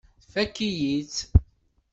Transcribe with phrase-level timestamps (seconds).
[0.23, 1.21] Tfakk-iyi-tt.